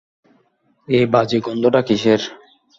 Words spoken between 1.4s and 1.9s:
গন্ধটা